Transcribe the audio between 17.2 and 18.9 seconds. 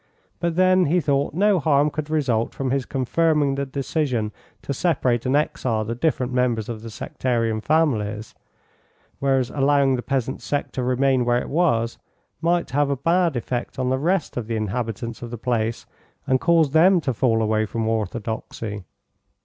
away from Orthodoxy.